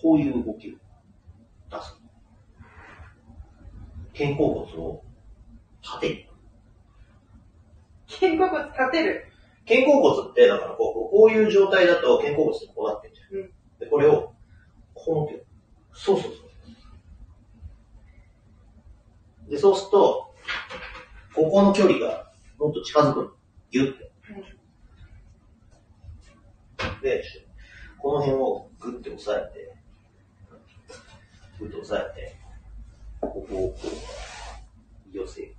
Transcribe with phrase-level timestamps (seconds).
[0.00, 0.72] こういう動きを
[1.70, 2.00] 出す。
[4.16, 5.02] 肩甲骨を
[5.82, 6.28] 縦に。
[8.08, 9.32] 肩甲骨立てる。
[9.66, 13.40] 肩甲骨って、だからこう、こういう状態だと肩甲骨ってこうなってるじゃん。
[13.40, 14.34] うんで、これを、
[14.94, 15.46] こう持ってる。
[15.92, 16.38] そうそうそ
[19.46, 19.50] う。
[19.50, 20.34] で、そうすると、
[21.34, 23.30] ここの距離がもっと近づくの。
[23.70, 24.07] ギュッて。
[27.02, 27.24] で、
[27.98, 29.74] この辺をグッて押さえて、
[31.58, 32.36] グッて押さえて、
[33.20, 35.54] ここをこう、寄せる。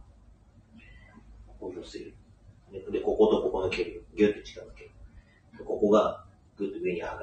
[1.59, 2.15] こう寄せる。
[2.71, 4.91] で、こことここの距離をギュッて近づける。
[5.65, 6.25] ここが
[6.57, 7.17] グッと上に上がる。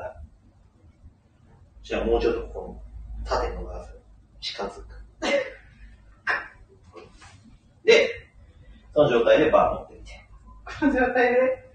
[1.82, 2.82] じゃあもうちょっとこ
[3.24, 3.88] の縦のが
[4.40, 4.86] 近づく。
[7.84, 8.10] で、
[8.92, 10.28] その状態でバー持ってみて。
[10.64, 11.65] この状態で？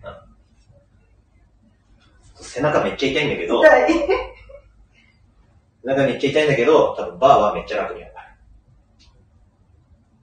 [2.53, 3.93] 背中めっちゃ痛いんだけど、痛い。
[5.84, 8.15] 背中めっちゃ痛いんだけど、多分バーはめっちゃ楽に上がる。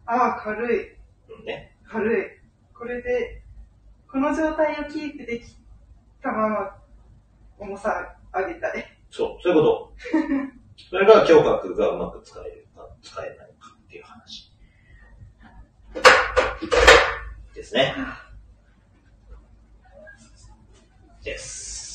[0.04, 0.92] ああ、軽い。
[1.30, 1.74] うんね。
[1.86, 2.26] 軽い。
[2.76, 3.42] これで、
[4.10, 5.56] この状態をキープでき
[6.22, 6.76] たまま、
[7.58, 8.84] 重さ上げたい。
[9.10, 9.92] そう、そういうこと。
[10.90, 14.52] それが胸郭がうまく使えるか、使えないかっていう話。
[17.54, 17.94] ですね。
[21.24, 21.88] です。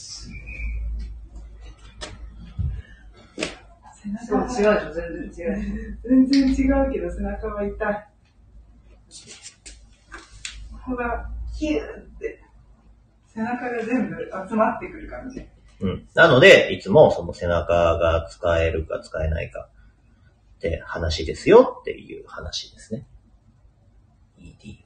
[4.02, 5.51] 背そう、中違う全然違う。
[6.03, 6.51] 全然違
[6.87, 8.07] うけど背中は痛い。
[10.71, 11.83] ここがヒューっ
[12.19, 12.43] て、
[13.33, 14.15] 背中が全部
[14.49, 15.45] 集まってくる感じ。
[15.81, 16.07] うん。
[16.13, 19.69] なので、いつもその背中が使えるか使えないか
[20.57, 23.05] って話ですよっていう話ですね。
[24.39, 24.83] EDY10。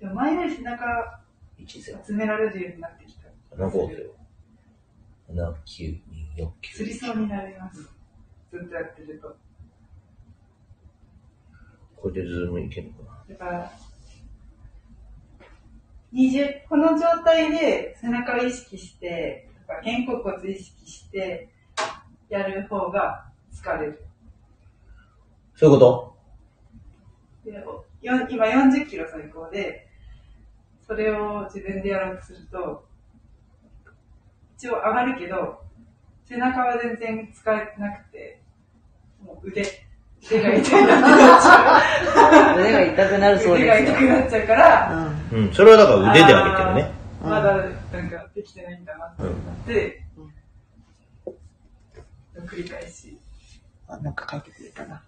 [0.00, 1.20] でも前より背中
[1.66, 3.28] 集められるようになってきた。
[3.56, 4.17] 7 5 0 7 9 2
[5.30, 6.00] 4 9
[6.74, 7.82] 釣りそうになります。
[7.82, 7.88] ず
[8.64, 9.36] っとやってると。
[11.96, 13.72] これでズームいけるのかだから、
[16.14, 21.50] 20この状態で背中を意識して、肩甲骨意識して、
[22.30, 23.92] やる方が疲れる。
[23.92, 23.98] な
[25.54, 25.86] そういうこ
[27.44, 29.88] でよ今40キロ最高で、
[30.86, 32.87] それを自分でやろうとすると、
[34.58, 35.60] 一応上がるけど、
[36.24, 38.42] 背中は全然使えてなくて、
[39.24, 39.62] もう腕、
[40.28, 43.38] 腕が痛くなっちゃ 腕が痛くなるう。
[43.38, 43.98] そう腕がですよ。
[43.98, 45.52] 痛くなっちゃうから、うん。
[45.52, 46.90] それはだから腕で上げてるね。
[47.22, 49.32] まだなんかできてないんだなってなっ
[49.64, 50.04] て、
[52.46, 53.08] 繰り返し。
[53.88, 53.92] ん。
[53.92, 55.00] あ、なんか書いてくれたな。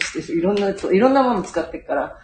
[0.00, 2.02] していろんな、そういろんなもの使ってっから。
[2.02, 2.16] だか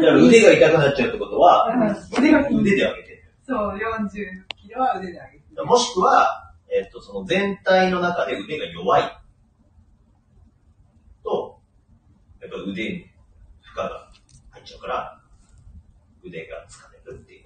[0.00, 1.68] ら腕が痛くなっちゃうってことは、
[2.16, 3.24] 腕が腕で上げてる。
[3.44, 5.31] そう、40キロは腕で上げてる。
[5.64, 9.02] もしくは、えっ、と、その全体の中で腕が弱い
[11.22, 11.60] と、
[12.40, 12.98] やっぱ腕に
[13.60, 14.10] 負荷が
[14.50, 15.20] 入っちゃうから、
[16.22, 17.42] 腕が疲れるっていう。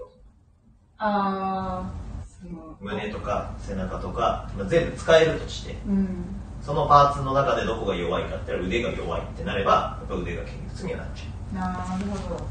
[0.99, 6.37] あー、その、胸とか背中とか、まあ全部使えるとして、うん。
[6.62, 12.37] そのパーツの中でどこが弱いかって言ったら腕が弱いってなれば、やっぱ腕が筋肉痛にはなっちゃなるほど。
[12.37, 12.47] どっ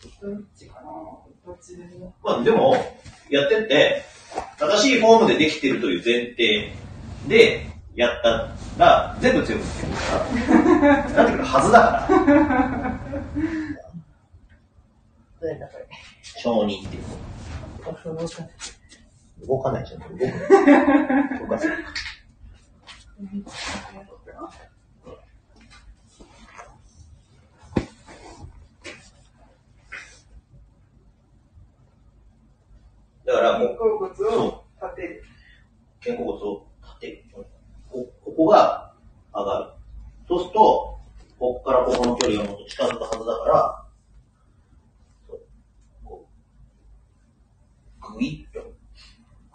[0.00, 1.26] ちかなどっちでも。
[1.26, 1.29] う。
[2.22, 2.76] まあでも、
[3.30, 4.02] やってって、
[4.58, 6.72] 正しいフォームでできてるという前提
[7.26, 10.14] でやったら、全部強くなってくるか
[10.86, 13.00] ら、なってくるはずだから。
[16.40, 17.02] 承認っていう。
[19.46, 20.00] 動かないじゃん。
[20.00, 21.38] 動くない。
[21.38, 21.74] 動かせる。
[33.30, 34.06] だからもう、肩甲骨
[34.36, 35.22] を立てる。
[36.02, 37.24] 肩甲骨を立てる。
[37.90, 38.94] こここが
[39.34, 39.80] 上がる。
[40.28, 41.00] そうすると、
[41.38, 43.84] ここからここの距離がもっと近づくはずだから、
[46.04, 46.28] こ
[48.10, 48.72] う、ぐいっと、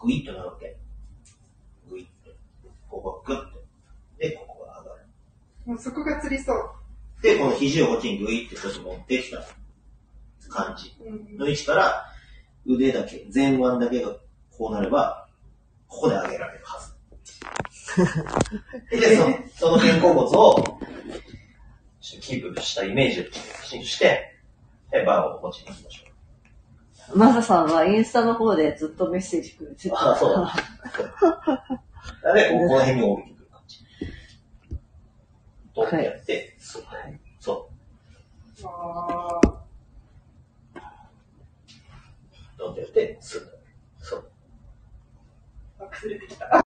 [0.04, 0.78] ぐいっとなるわけ。
[1.90, 2.31] ぐいっと。
[2.90, 3.63] ここがぐっと。
[4.19, 5.06] で、ここが上がる。
[5.66, 6.69] もうそこがつりそう。
[7.22, 9.44] で、この肘をこっちにぐいってちょっと持ってきた
[10.50, 12.06] 感じうんの位置から、
[12.66, 14.16] 腕だけ、前腕だけが
[14.58, 15.28] こうなれば、
[15.88, 16.96] ここで上げられるはず。
[19.00, 20.80] で、そのその肩甲骨を
[22.00, 24.36] キープしたイメージをして、
[24.92, 26.06] でバーを持ちに行きましょ
[27.16, 29.94] マサさんはインスタの方でずっとメッセージくれてう。
[29.94, 30.40] ああ、そうだ。
[32.24, 33.78] なので、ここの辺に降りてくる感じ。
[35.76, 36.84] とやって、そう。
[37.40, 37.70] そ
[38.64, 38.66] う。
[38.66, 39.55] あー
[42.75, 43.45] とやって、すぐ。
[43.98, 44.31] そう。
[45.80, 46.65] 忘れてきた。